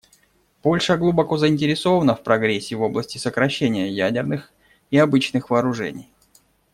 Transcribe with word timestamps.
Польша 0.63 0.97
глубоко 0.97 1.37
заинтересована 1.37 2.15
в 2.15 2.23
прогрессе 2.23 2.75
в 2.75 2.81
области 2.81 3.19
сокращения 3.19 3.87
ядерных 3.87 4.51
и 4.89 4.97
обычных 4.97 5.51
вооружений. 5.51 6.09